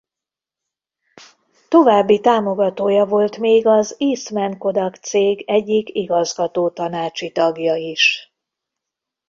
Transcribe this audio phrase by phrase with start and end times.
[1.67, 8.33] További támogatója volt még az Eastman Kodak cég egyik igazgatótanácsi tagja is.